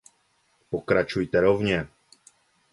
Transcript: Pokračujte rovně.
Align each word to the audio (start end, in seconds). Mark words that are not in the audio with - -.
Pokračujte 0.69 1.41
rovně. 1.41 1.87